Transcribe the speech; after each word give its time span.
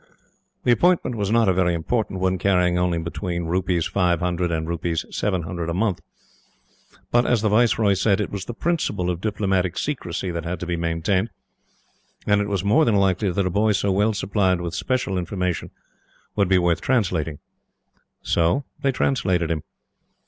The 0.63 0.71
appointment 0.71 1.15
was 1.15 1.29
not 1.29 1.47
a 1.47 1.53
very 1.53 1.75
important 1.75 2.19
one, 2.19 2.39
carrying 2.39 2.75
only 2.75 2.97
between 2.97 3.45
Rs. 3.45 3.85
500 3.85 4.49
and 4.51 4.67
Rs. 4.67 5.05
700 5.15 5.69
a 5.69 5.75
month; 5.75 6.01
but, 7.11 7.23
as 7.27 7.43
the 7.43 7.49
Viceroy 7.49 7.93
said, 7.93 8.19
it 8.19 8.31
was 8.31 8.45
the 8.45 8.55
principle 8.55 9.11
of 9.11 9.21
diplomatic 9.21 9.77
secrecy 9.77 10.31
that 10.31 10.43
had 10.43 10.59
to 10.61 10.65
be 10.65 10.75
maintained, 10.75 11.29
and 12.25 12.41
it 12.41 12.47
was 12.49 12.63
more 12.63 12.83
than 12.83 12.95
likely 12.95 13.31
that 13.31 13.45
a 13.45 13.51
boy 13.51 13.73
so 13.73 13.91
well 13.91 14.11
supplied 14.13 14.59
with 14.59 14.73
special 14.73 15.19
information 15.19 15.69
would 16.35 16.49
be 16.49 16.57
worth 16.57 16.81
translating. 16.81 17.37
So 18.23 18.63
they 18.81 18.91
translated 18.91 19.51
him. 19.51 19.61